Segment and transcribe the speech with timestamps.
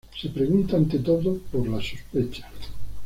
[0.19, 2.49] Se pregunta ante todo por la sospecha.